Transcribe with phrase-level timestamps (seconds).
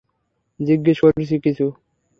[0.59, 1.65] জিজ্ঞেস করছি কিছু।